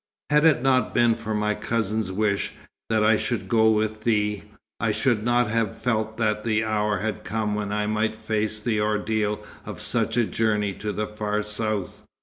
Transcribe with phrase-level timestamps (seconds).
[0.31, 2.53] Had it not been for my cousin's wish
[2.89, 4.45] that I should go with thee,
[4.79, 8.81] I should not have felt that the hour had come when I might face the
[8.81, 12.01] ordeal of such a journey to the far south.